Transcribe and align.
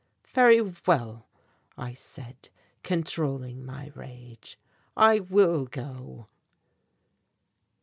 "Very 0.29 0.61
well," 0.87 1.27
I 1.77 1.93
said, 1.93 2.49
controlling 2.81 3.63
my 3.63 3.91
rage, 3.93 4.57
"I 4.97 5.19
will 5.19 5.65
go." 5.67 6.25